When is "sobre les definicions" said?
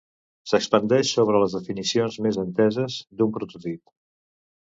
1.17-2.17